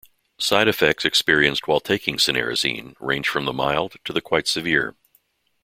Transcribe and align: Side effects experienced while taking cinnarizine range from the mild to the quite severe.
Side 0.39 0.67
effects 0.67 1.05
experienced 1.05 1.67
while 1.67 1.79
taking 1.79 2.17
cinnarizine 2.17 2.95
range 2.99 3.27
from 3.29 3.45
the 3.45 3.53
mild 3.53 3.97
to 4.03 4.11
the 4.11 4.19
quite 4.19 4.47
severe. 4.47 4.95